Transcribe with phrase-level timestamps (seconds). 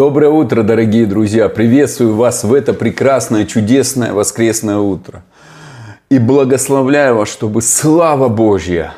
[0.00, 1.50] Доброе утро, дорогие друзья!
[1.50, 5.22] Приветствую вас в это прекрасное, чудесное воскресное утро.
[6.08, 8.94] И благословляю вас, чтобы слава Божья,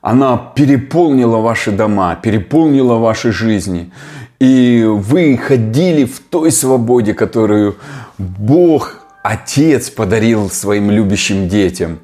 [0.00, 3.90] она переполнила ваши дома, переполнила ваши жизни.
[4.38, 7.74] И вы ходили в той свободе, которую
[8.16, 8.94] Бог,
[9.24, 11.98] Отец подарил своим любящим детям.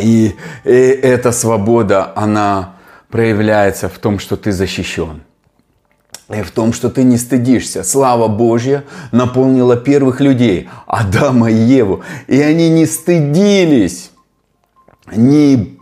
[0.00, 2.76] И эта свобода, она
[3.10, 5.22] проявляется в том, что ты защищен
[6.30, 7.82] и в том, что ты не стыдишься.
[7.82, 12.02] Слава Божья наполнила первых людей, Адама и Еву.
[12.26, 14.10] И они не стыдились
[15.10, 15.78] ни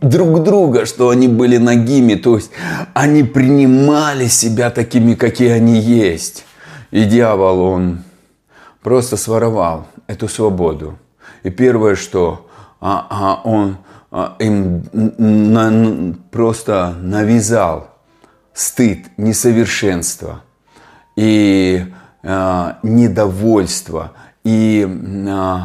[0.00, 2.14] друг друга, что они были нагими.
[2.14, 2.50] То есть
[2.94, 6.46] они принимали себя такими, какие они есть.
[6.90, 7.98] И дьявол, он
[8.82, 10.98] просто своровал эту свободу.
[11.42, 12.48] И первое, что
[12.80, 13.76] а, а он
[14.10, 17.90] а, им на, просто навязал–
[18.58, 20.42] стыд, несовершенство
[21.14, 21.86] и
[22.24, 25.56] э, недовольство и э,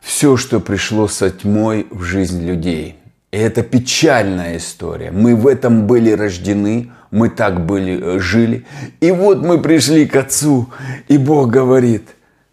[0.00, 2.96] все, что пришло со тьмой в жизнь людей.
[3.30, 5.10] И это печальная история.
[5.10, 8.64] Мы в этом были рождены, мы так были, э, жили.
[9.00, 10.70] И вот мы пришли к Отцу,
[11.08, 12.08] и Бог говорит,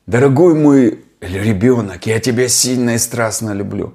[0.05, 3.93] дорогой мой ребенок, я тебя сильно и страстно люблю.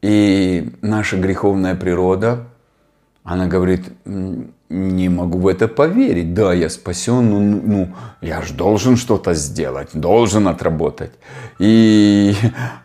[0.00, 2.46] И наша греховная природа,
[3.24, 3.84] она говорит,
[4.72, 6.34] не могу в это поверить.
[6.34, 7.88] Да, я спасен, ну, ну, ну
[8.22, 11.10] я же должен что-то сделать, должен отработать.
[11.58, 12.34] И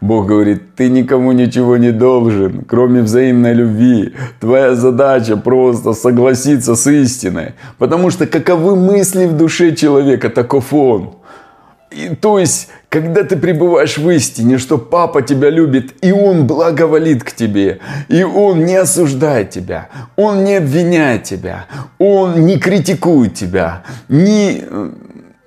[0.01, 4.13] Бог говорит, ты никому ничего не должен, кроме взаимной любви.
[4.39, 7.53] Твоя задача просто согласиться с истиной.
[7.77, 11.13] Потому что каковы мысли в душе человека, таков он.
[11.89, 17.23] И, то есть, когда ты пребываешь в истине, что папа тебя любит, и он благоволит
[17.23, 21.65] к тебе, и он не осуждает тебя, он не обвиняет тебя,
[21.97, 24.63] он не критикует тебя, не,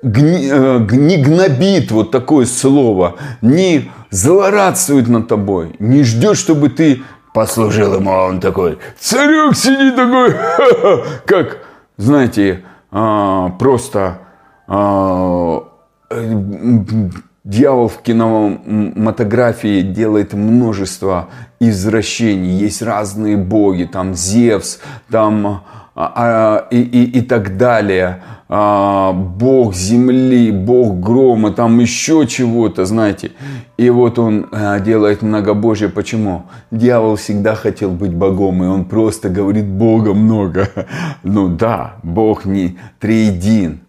[0.02, 7.02] гни, э, не гнобит, вот такое слово, не злорадствует над тобой, не ждет, чтобы ты
[7.34, 10.34] послужил ему, а он такой, царек сидит такой,
[11.26, 11.58] как,
[11.96, 14.18] знаете, а, просто
[14.66, 15.69] а,
[17.42, 22.58] Дьявол в кинематографии делает множество извращений.
[22.58, 24.78] Есть разные боги, там Зевс,
[25.08, 25.62] там
[25.94, 28.22] а, а, и, и, и так далее.
[28.48, 33.32] А, бог земли, бог грома, там еще чего-то, знаете.
[33.76, 35.88] И вот он а, делает многобожие.
[35.88, 36.46] Почему?
[36.70, 40.68] Дьявол всегда хотел быть богом, и он просто говорит Бога много.
[41.22, 43.80] Ну да, Бог не триедин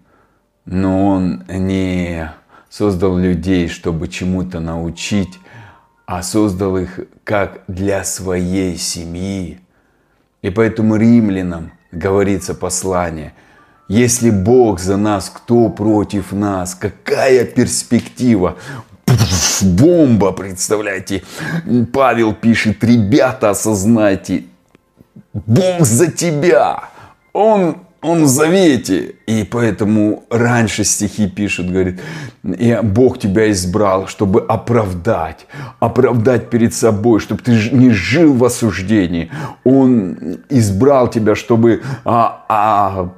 [0.65, 2.31] но Он не
[2.69, 5.39] создал людей, чтобы чему-то научить,
[6.05, 9.59] а создал их как для своей семьи.
[10.41, 13.33] И поэтому римлянам говорится послание,
[13.87, 16.75] если Бог за нас, кто против нас?
[16.75, 18.57] Какая перспектива?
[19.61, 21.23] Бомба, представляете?
[21.91, 24.45] Павел пишет, ребята, осознайте,
[25.33, 26.85] Бог за тебя.
[27.33, 29.15] Он он в завете.
[29.27, 31.99] И поэтому раньше стихи пишут, говорит,
[32.43, 35.45] и Бог тебя избрал, чтобы оправдать,
[35.79, 39.31] оправдать перед собой, чтобы ты не жил в осуждении.
[39.63, 43.09] Он избрал тебя, чтобы а, а,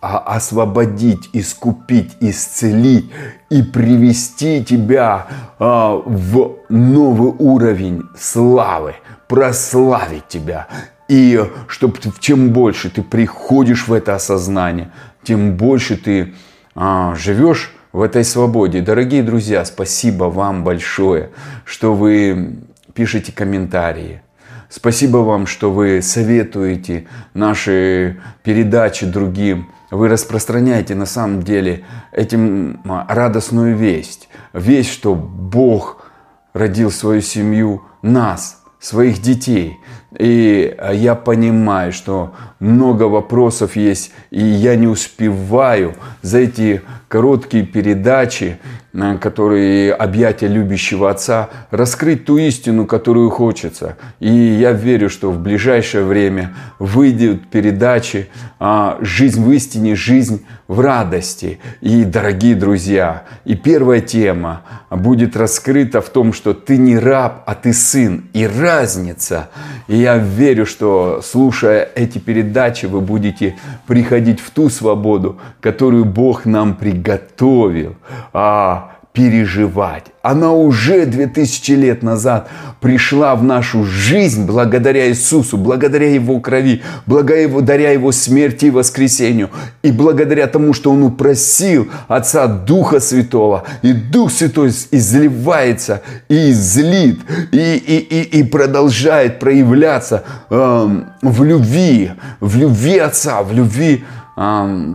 [0.00, 3.10] а, освободить, искупить, исцелить
[3.50, 5.26] и привести тебя
[5.58, 8.96] а, в новый уровень славы,
[9.28, 10.66] прославить тебя.
[11.08, 14.90] И чтобы чем больше ты приходишь в это осознание,
[15.22, 16.34] тем больше ты
[16.74, 18.80] а, живешь в этой свободе.
[18.80, 21.30] Дорогие друзья, спасибо вам большое,
[21.64, 22.58] что вы
[22.92, 24.20] пишете комментарии.
[24.68, 29.70] Спасибо вам, что вы советуете наши передачи другим.
[29.92, 34.28] Вы распространяете на самом деле этим а, радостную весть.
[34.52, 36.04] Весть, что Бог
[36.52, 39.78] родил свою семью, нас, своих детей.
[40.18, 47.64] И а, я понимаю, что много вопросов есть, и я не успеваю за эти короткие
[47.64, 48.58] передачи,
[48.92, 53.96] э, которые объятия любящего отца, раскрыть ту истину, которую хочется.
[54.20, 60.80] И я верю, что в ближайшее время выйдут передачи а, «Жизнь в истине, жизнь в
[60.80, 61.58] радости».
[61.80, 67.54] И, дорогие друзья, и первая тема будет раскрыта в том, что ты не раб, а
[67.54, 68.28] ты сын.
[68.32, 69.48] И разница.
[69.88, 76.44] И я верю, что слушая эти передачи, вы будете приходить в ту свободу, которую Бог
[76.44, 77.96] нам приготовил.
[78.32, 80.04] А переживать.
[80.20, 82.50] Она уже 2000 лет назад
[82.82, 89.48] пришла в нашу жизнь благодаря Иисусу, благодаря Его крови, благодаря Его смерти и воскресению.
[89.82, 93.64] И благодаря тому, что Он упросил Отца Духа Святого.
[93.80, 97.20] И Дух Святой изливается и излит,
[97.52, 100.88] и, и, и, и продолжает проявляться э,
[101.22, 102.10] в любви,
[102.40, 104.00] в любви Отца, в любви э,
[104.36, 104.94] а,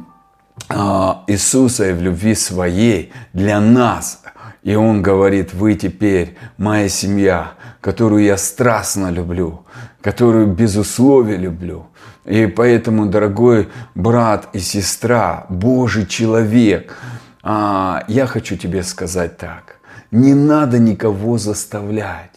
[1.27, 4.21] Иисуса и в любви своей для нас.
[4.63, 9.65] И Он говорит, вы теперь моя семья, которую я страстно люблю,
[10.01, 11.87] которую без условий люблю.
[12.25, 16.95] И поэтому, дорогой брат и сестра, Божий человек,
[17.41, 19.77] а, я хочу тебе сказать так.
[20.11, 22.29] Не надо никого заставлять.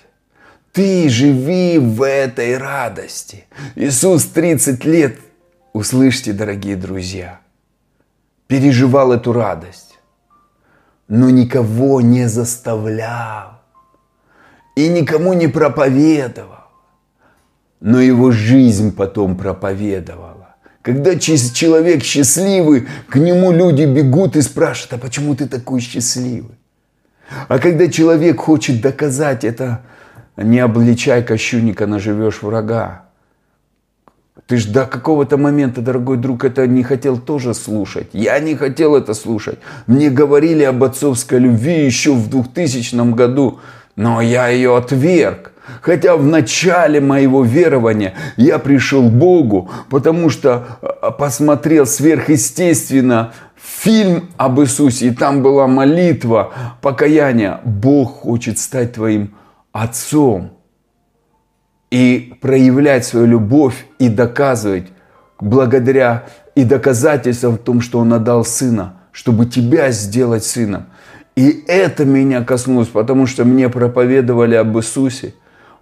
[0.72, 3.44] Ты живи в этой радости.
[3.76, 5.18] Иисус 30 лет,
[5.74, 7.40] услышьте, дорогие друзья–
[8.46, 9.98] переживал эту радость,
[11.08, 13.60] но никого не заставлял
[14.76, 16.50] и никому не проповедовал.
[17.80, 20.56] Но его жизнь потом проповедовала.
[20.82, 26.56] Когда человек счастливый, к нему люди бегут и спрашивают, а почему ты такой счастливый?
[27.48, 29.82] А когда человек хочет доказать это,
[30.36, 33.03] не обличай кощунника, наживешь врага.
[34.46, 38.08] Ты ж до какого-то момента, дорогой друг, это не хотел тоже слушать.
[38.12, 39.58] Я не хотел это слушать.
[39.86, 43.60] Мне говорили об отцовской любви еще в 2000 году,
[43.96, 45.52] но я ее отверг.
[45.80, 54.30] Хотя в начале моего верования я пришел к Богу, потому что а, посмотрел сверхъестественно фильм
[54.36, 56.52] об Иисусе, и там была молитва,
[56.82, 57.60] покаяние.
[57.64, 59.34] Бог хочет стать твоим
[59.72, 60.53] отцом
[61.94, 64.88] и проявлять свою любовь и доказывать
[65.40, 66.24] благодаря
[66.56, 70.86] и доказательствам в том, что Он отдал Сына, чтобы тебя сделать Сыном.
[71.36, 75.34] И это меня коснулось, потому что мне проповедовали об Иисусе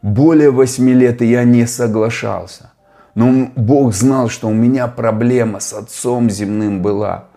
[0.02, 2.72] более восьми лет, и я не соглашался.
[3.14, 7.28] Но Бог знал, что у меня проблема с Отцом земным была.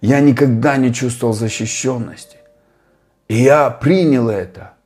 [0.00, 2.36] Я никогда не чувствовал защищенности.
[3.26, 4.74] И я принял это–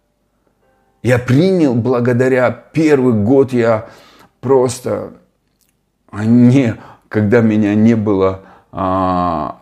[1.04, 3.88] я принял благодаря первый год я
[4.40, 5.12] просто
[6.10, 6.76] не,
[7.08, 8.40] когда меня не было
[8.72, 9.60] а,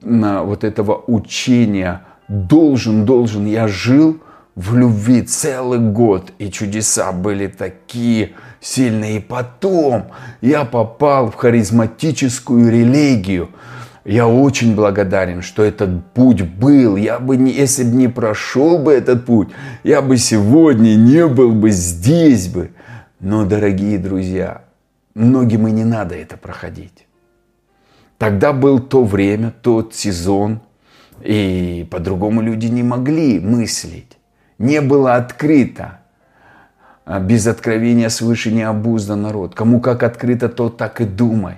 [0.00, 2.02] на вот этого учения.
[2.26, 4.18] Должен, должен, я жил
[4.56, 9.18] в любви целый год, и чудеса были такие сильные.
[9.18, 10.06] И потом
[10.40, 13.50] я попал в харизматическую религию–
[14.04, 16.96] я очень благодарен, что этот путь был.
[16.96, 19.50] Я бы, не, если бы не прошел бы этот путь,
[19.84, 22.72] я бы сегодня не был бы здесь бы.
[23.20, 24.62] Но, дорогие друзья,
[25.14, 27.06] многим и не надо это проходить.
[28.18, 30.60] Тогда был то время, тот сезон,
[31.22, 34.18] и по-другому люди не могли мыслить.
[34.58, 36.00] Не было открыто.
[37.04, 39.54] А без откровения свыше не обуздан народ.
[39.54, 41.56] Кому как открыто, то так и думай.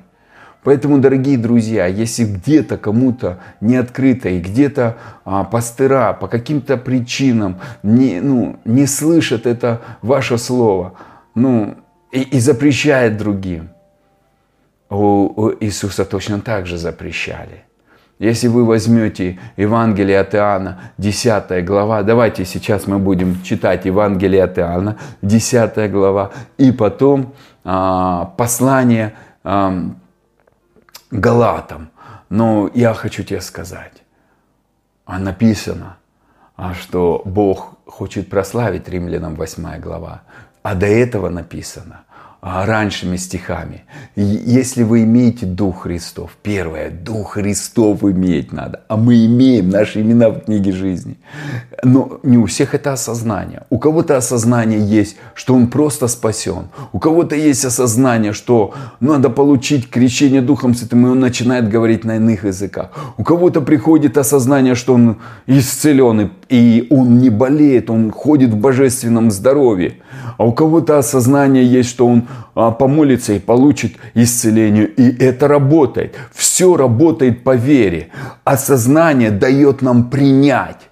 [0.64, 7.61] Поэтому, дорогие друзья, если где-то кому-то не открыто и где-то а, пастыра по каким-то причинам
[7.82, 10.94] не, ну, не слышат это ваше слово
[11.34, 11.75] ну,
[12.12, 13.69] и, и запрещает другим,
[14.88, 14.96] у,
[15.37, 17.64] у Иисуса точно так же запрещали.
[18.19, 24.58] Если вы возьмете Евангелие от Иоанна, 10 глава, давайте сейчас мы будем читать Евангелие от
[24.58, 27.34] Иоанна, 10 глава, и потом
[27.64, 29.90] а, послание а,
[31.14, 31.90] Галатам.
[32.28, 34.02] Но я хочу тебе сказать,
[35.05, 35.96] а написано,
[36.56, 40.22] а что Бог хочет прославить римлянам 8 глава.
[40.62, 42.05] А до этого написано,
[42.44, 43.84] раньшими стихами.
[44.17, 50.29] Если вы имеете Дух Христов, первое, Дух Христов иметь надо, а мы имеем наши имена
[50.29, 51.17] в книге жизни.
[51.82, 53.63] Но не у всех это осознание.
[53.70, 56.69] У кого-то осознание есть, что он просто спасен.
[56.93, 62.17] У кого-то есть осознание, что надо получить крещение Духом Святым, и он начинает говорить на
[62.17, 62.91] иных языках.
[63.17, 69.31] У кого-то приходит осознание, что он исцелен, и он не болеет, он ходит в божественном
[69.31, 69.94] здоровье.
[70.36, 74.86] А у кого-то осознание есть, что он а, помолится и получит исцеление.
[74.86, 76.14] И это работает.
[76.32, 78.08] Все работает по вере.
[78.44, 80.88] Осознание дает нам принять.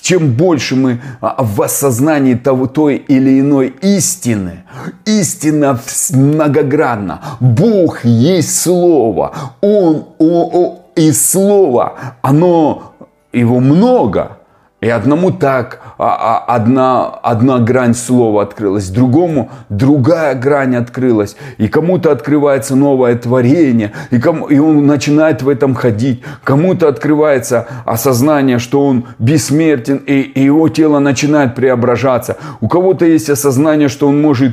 [0.00, 4.64] Чем больше мы а, в осознании того, той или иной истины,
[5.06, 7.22] истина многогранна.
[7.40, 9.34] Бог есть Слово.
[9.62, 12.94] Он, о, о, и Слово, оно,
[13.32, 14.38] его много.
[14.84, 21.36] И одному так а, а, одна, одна грань слова открылась, другому другая грань открылась.
[21.56, 26.22] И кому-то открывается новое творение, и, кому, и он начинает в этом ходить.
[26.42, 32.36] Кому-то открывается осознание, что он бессмертен, и, и его тело начинает преображаться.
[32.60, 34.52] У кого-то есть осознание, что он может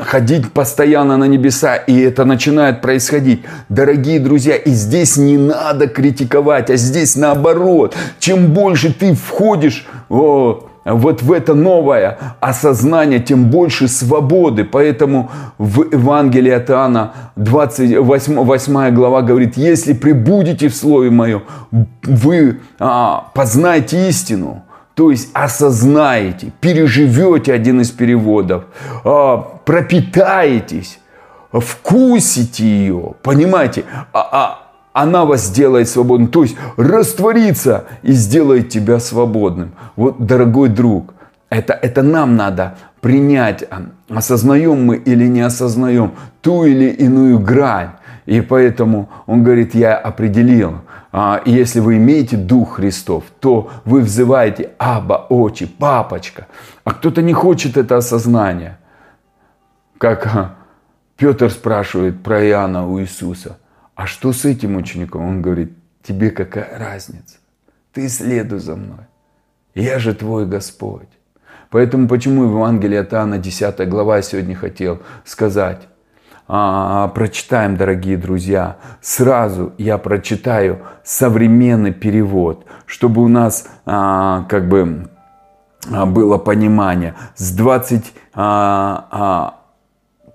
[0.00, 3.44] ходить постоянно на небеса, и это начинает происходить.
[3.70, 7.96] Дорогие друзья, и здесь не надо критиковать, а здесь наоборот.
[8.18, 9.53] Чем больше ты входишь
[10.08, 14.64] о, вот в это новое осознание, тем больше свободы.
[14.64, 21.42] Поэтому в Евангелии от Иоанна 28 8 глава говорит, если прибудете в Слове Моем,
[22.02, 24.62] вы а, познаете истину.
[24.94, 28.64] То есть осознаете, переживете один из переводов,
[29.04, 31.00] а, пропитаетесь,
[31.52, 34.63] вкусите ее, понимаете, а, а,
[34.94, 36.28] она вас сделает свободным.
[36.28, 39.72] То есть растворится и сделает тебя свободным.
[39.96, 41.14] Вот, дорогой друг,
[41.50, 47.90] это, это нам надо принять, а, осознаем мы или не осознаем ту или иную грань.
[48.24, 50.76] И поэтому он говорит, я определил,
[51.12, 56.46] а, и если вы имеете Дух Христов, то вы взываете Аба, Очи, Папочка.
[56.84, 58.78] А кто-то не хочет это осознания.
[59.98, 60.54] Как а,
[61.16, 63.58] Петр спрашивает про Иоанна у Иисуса–
[63.94, 65.24] а что с этим учеником?
[65.24, 65.72] Он говорит,
[66.02, 67.36] тебе какая разница?
[67.92, 69.06] Ты следуй за мной.
[69.74, 71.08] Я же твой Господь.
[71.70, 75.88] Поэтому почему в Евангелии от Иоанна 10 глава я сегодня хотел сказать.
[76.46, 78.76] А, прочитаем, дорогие друзья.
[79.00, 85.08] Сразу я прочитаю современный перевод, чтобы у нас а, как бы
[85.90, 87.14] а, было понимание.
[87.34, 89.63] С 20 а, а,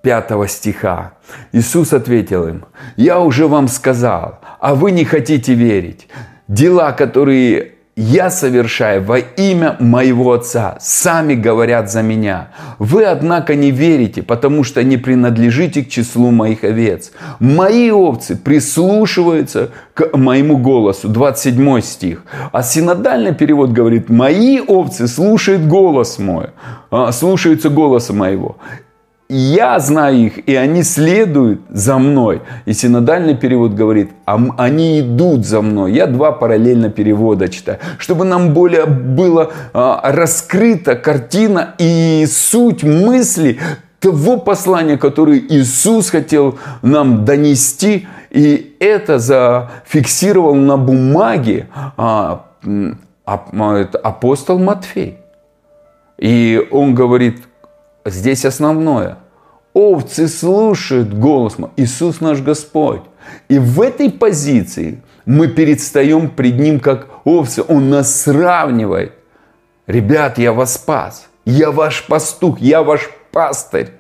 [0.02, 1.14] 5 стиха.
[1.52, 2.66] Иисус ответил им,
[2.98, 6.08] «Я уже вам сказал, а вы не хотите верить.
[6.48, 12.48] Дела, которые я совершаю во имя моего Отца, сами говорят за меня.
[12.80, 17.12] Вы, однако, не верите, потому что не принадлежите к числу моих овец.
[17.42, 21.10] Мои овцы прислушиваются к моему голосу.
[21.10, 22.24] 27 стих.
[22.54, 26.52] А синодальный перевод говорит, мои овцы слушают голос мой,
[26.92, 28.56] а, слушаются голоса моего
[29.32, 32.42] я знаю их, и они следуют за мной.
[32.66, 35.94] И синодальный перевод говорит, а они идут за мной.
[35.94, 43.60] Я два параллельно перевода читаю, чтобы нам более было а, раскрыта картина и суть мысли
[44.00, 48.08] того послания, которое Иисус хотел нам донести.
[48.32, 51.68] И это зафиксировал на бумаге
[51.98, 52.46] а,
[53.26, 55.18] апостол Матфей.
[56.18, 57.44] И он говорит,
[58.14, 59.18] Здесь основное.
[59.74, 61.70] Овцы слушают голос мой.
[61.78, 63.02] Иисус наш Господь.
[63.48, 67.64] И в этой позиции мы предстаем пред Ним как овцы.
[67.68, 69.14] Он нас сравнивает.
[69.88, 71.28] Ребят, я вас спас.
[71.46, 72.60] Я ваш пастух.
[72.60, 73.92] Я ваш пастырь.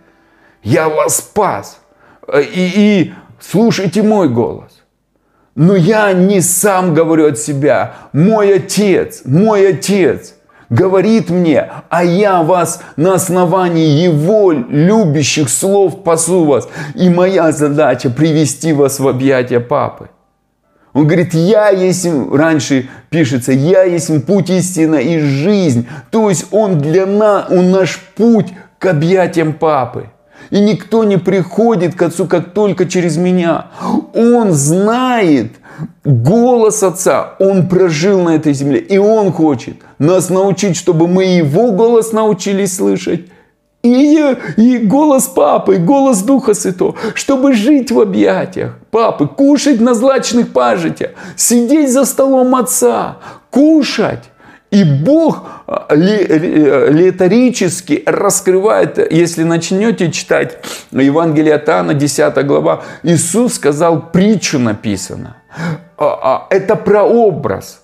[0.63, 1.79] Я вас спас.
[2.33, 4.83] И, и слушайте мой голос.
[5.55, 7.95] Но я не сам говорю от себя.
[8.13, 10.35] Мой отец, мой отец–
[10.69, 16.69] говорит мне, а я вас на основании Его любящих слов пасу вас.
[16.95, 20.09] И моя задача привести вас в объятия Папы.
[20.93, 25.87] Он говорит, я есть, раньше пишется, я есть путь истина и жизнь.
[26.09, 28.47] То есть он для нас, он наш путь
[28.79, 30.09] к объятиям Папы.
[30.49, 33.67] И никто не приходит к Отцу, как только через меня.
[34.15, 35.53] Он знает
[36.03, 37.35] голос Отца.
[37.39, 38.79] Он прожил на этой земле.
[38.79, 43.27] И Он хочет нас научить, чтобы мы Его голос научились слышать.
[43.81, 49.93] И, и голос Папы, и голос Духа Святого, чтобы жить в объятиях Папы, кушать на
[49.93, 53.19] злачных пажитях, сидеть за столом Отца,
[53.49, 54.25] кушать
[54.71, 60.59] и Бог а, литорически раскрывает, если начнете читать
[60.91, 65.37] Евангелие от Иоанна, 10 глава, Иисус сказал, притчу написано.
[65.97, 67.81] А, а, это прообраз.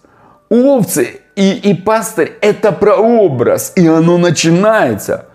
[0.50, 3.74] Овцы и, и пастырь– это прообраз.
[3.76, 5.26] И оно начинается.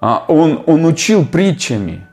[0.00, 2.06] Он, он учил притчами.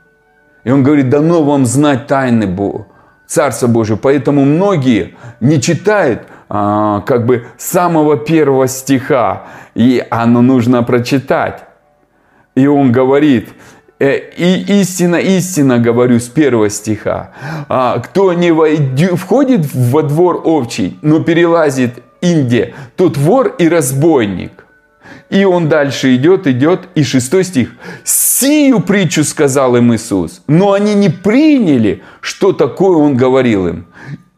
[0.64, 2.86] И он говорит, дано вам знать тайны Бога,
[3.26, 3.96] Царства Божьего.
[3.96, 6.22] Поэтому многие не читают
[6.54, 9.44] а, как бы самого первого стиха,
[9.74, 11.64] и оно нужно прочитать.
[12.54, 13.48] И он говорит,
[13.98, 17.30] «Э, и истина, истина говорю с первого стиха.
[17.70, 24.66] А, кто не войдет, входит во двор овчий, но перелазит Инде, тот вор и разбойник.
[25.30, 27.70] И он дальше идет, идет, и шестой стих.
[28.04, 33.86] Сию притчу сказал им Иисус, но они не приняли, что такое он говорил им.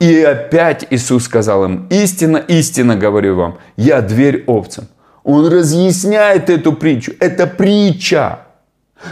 [0.00, 4.88] И опять Иисус сказал им, истинно, истинно говорю вам, я дверь овцам.
[5.22, 7.12] Он разъясняет эту притчу.
[7.20, 8.40] Это притча.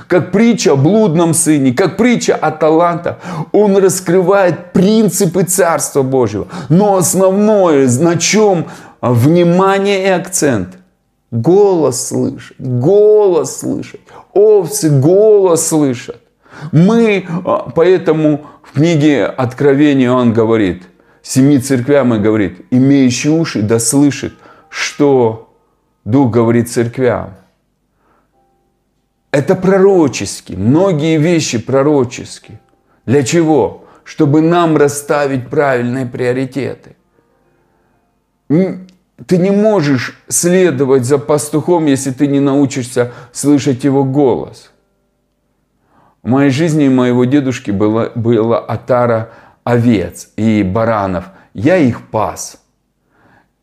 [0.08, 3.18] Как притча о блудном сыне, как притча о талантах.
[3.52, 6.48] Он раскрывает принципы Царства Божьего.
[6.68, 8.66] Но основное, на чем
[9.00, 10.76] внимание и акцент–
[11.32, 14.00] голос слышать, голос слышать.
[14.32, 16.20] Овцы голос слышат.
[16.70, 20.84] Мы, а, поэтому в книге Откровения он говорит,
[21.20, 24.32] семи церквям и говорит, имеющий уши да слышит,
[24.70, 25.54] что
[26.06, 27.34] Дух говорит церквям.
[29.30, 32.60] Это пророчески, многие вещи пророчески.
[33.04, 33.84] Для чего?
[34.04, 36.96] Чтобы нам расставить правильные приоритеты.
[38.48, 44.70] Ты не можешь следовать за пастухом, если ты не научишься слышать его голос.
[46.22, 49.30] В моей жизни моего дедушки была, была отара
[49.64, 51.24] овец и баранов.
[51.52, 52.62] Я их пас.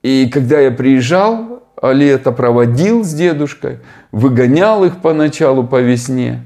[0.04, 3.80] И когда я приезжал, лето проводил с дедушкой,
[4.12, 6.44] выгонял их поначалу по весне,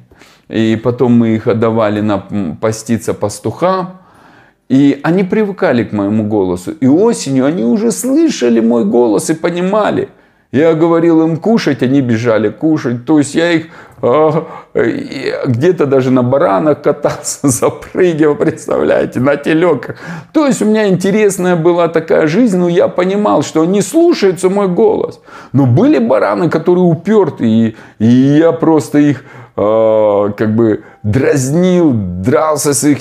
[0.49, 2.19] и потом мы их отдавали на
[2.61, 4.01] поститься пастухам,
[4.69, 6.73] и они привыкали к моему голосу.
[6.73, 10.09] И осенью они уже слышали мой голос и понимали.
[10.51, 13.05] Я говорил им кушать, они бежали кушать.
[13.05, 13.67] То есть я их
[14.73, 19.95] где-то даже на баранах катался, запрыгивал, представляете, на телеках.
[20.33, 24.67] То есть у меня интересная была такая жизнь, но я понимал, что они слушаются мой
[24.67, 25.21] голос.
[25.53, 29.23] Но были бараны, которые уперты, и, и я просто их
[29.55, 32.99] а, как бы дразнил, дрался с их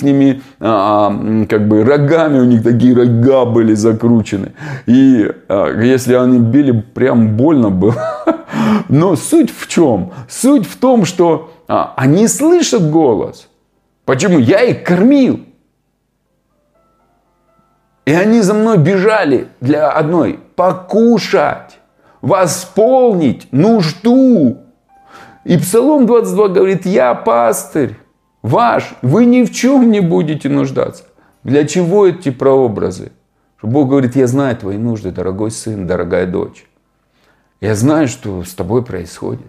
[0.61, 1.11] а,
[1.49, 4.52] как бы рогами, у них такие рога были закручены.
[4.87, 7.97] И а, если они били, прям больно было.
[8.88, 10.12] Но суть в чем?
[10.28, 13.49] Суть в том, что они слышат голос.
[14.04, 14.38] Почему?
[14.38, 15.40] Я их кормил.
[18.04, 21.78] И они за мной бежали для одной– покушать,
[22.21, 24.62] восполнить нужду.
[25.44, 27.96] И Псалом 22 говорит, я пастырь
[28.42, 31.04] ваш, вы ни в чем не будете нуждаться.
[31.42, 33.12] Для чего эти прообразы?
[33.61, 36.66] Бог говорит, я знаю твои нужды, дорогой сын, дорогая дочь.
[37.61, 39.46] Я знаю, что с тобой происходит.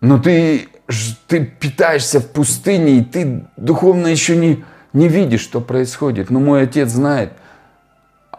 [0.00, 0.68] Но ты,
[1.26, 6.30] ты питаешься в пустыне, и ты духовно еще не, не видишь, что происходит.
[6.30, 7.32] Но мой отец знает,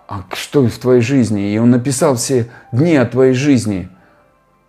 [0.07, 1.53] а что в твоей жизни.
[1.53, 3.89] И он написал все дни о твоей жизни–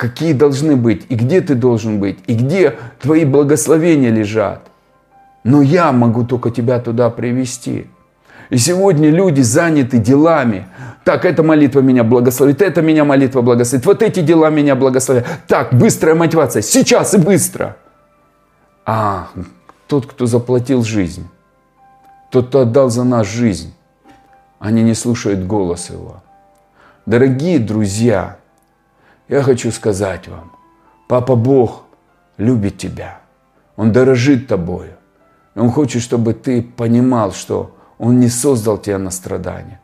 [0.01, 4.63] какие должны быть, и где ты должен быть, и где твои благословения лежат.
[5.45, 7.87] Но я могу только тебя туда привести.
[8.49, 10.67] И сегодня люди заняты делами.
[11.05, 15.27] Так, эта молитва меня благословит, эта меня молитва благословит, вот эти дела меня благословят.
[15.47, 17.77] Так, быстрая мотивация, сейчас и быстро.
[18.87, 19.29] А
[19.87, 21.29] тот, кто заплатил жизнь,
[22.31, 23.75] тот, кто отдал за нас жизнь,
[24.61, 26.23] они не слушают голос его.
[27.05, 28.40] Дорогие друзья,
[29.31, 30.53] я хочу сказать вам,
[31.11, 31.83] Папа Бог
[32.37, 33.21] любит тебя.
[33.75, 34.93] Он дорожит тобою.
[35.57, 39.81] Он хочет, чтобы ты понимал, что Он не создал тебя на страдания.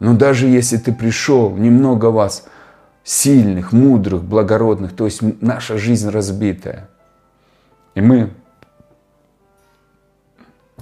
[0.00, 2.46] Но даже если ты пришел, немного вас
[3.04, 6.90] сильных, мудрых, благородных, то есть наша жизнь разбитая.
[7.94, 8.34] И мы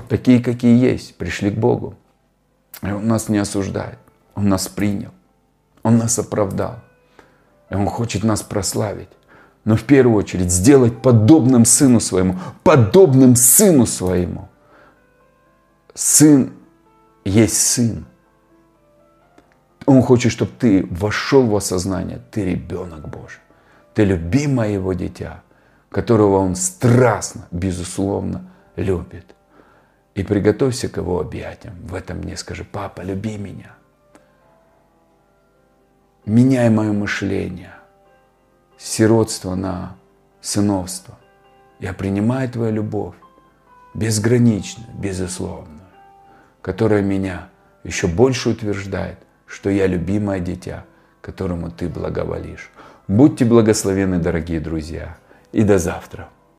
[0.08, 1.94] такие, какие есть, пришли к Богу.
[2.82, 3.98] И Он нас не осуждает.
[4.34, 5.12] Он нас принял.
[5.84, 6.80] Он нас оправдал.
[7.70, 9.08] И Он хочет нас прославить.
[9.64, 12.36] Но в первую очередь сделать подобным Сыну Своему.
[12.62, 14.48] Подобным Сыну Своему.
[15.94, 16.52] Сын
[17.24, 18.06] есть Сын.
[19.84, 22.20] Он хочет, чтобы ты вошел в осознание.
[22.30, 23.40] Ты ребенок Божий.
[23.94, 25.42] Ты любимое Его дитя,
[25.90, 29.34] которого Он страстно, безусловно, любит.
[30.14, 31.74] И приготовься к Его объятиям.
[31.82, 33.77] В этом мне скажи, папа, люби меня
[36.26, 37.74] меняй мое мышление,
[38.78, 39.96] сиротство на
[40.40, 41.18] сыновство.
[41.80, 43.14] Я принимаю Твою любовь,
[43.94, 45.80] безграничную, безусловную,
[46.62, 47.48] которая меня
[47.84, 50.84] еще больше утверждает, что я любимое дитя,
[51.20, 52.70] которому Ты благоволишь.
[53.06, 55.16] Будьте благословены, дорогие друзья,
[55.52, 56.28] и до завтра.